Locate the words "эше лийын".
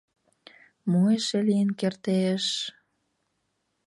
1.15-1.71